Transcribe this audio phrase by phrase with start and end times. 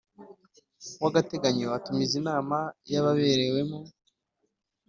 [1.01, 2.57] W agateganyo atumiza inama
[2.91, 3.79] y ababerewemo